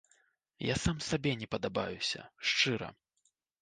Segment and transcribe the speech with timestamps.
[0.67, 2.95] Я сам сабе не падабаюся, шчыра.